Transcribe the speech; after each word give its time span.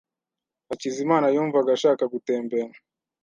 Hakizimana 0.69 1.27
yumvaga 1.35 1.69
ashaka 1.77 2.03
gutembera. 2.13 2.73